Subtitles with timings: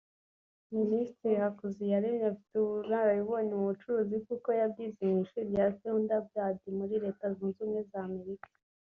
[0.75, 7.57] Minisitiri Hakuziraremye afite ubunararibonye mu bucuruzi kuko yabyize mu ishuri rya Thunderbird muri Leta Zunze
[7.61, 8.47] Ubumwe za Amerika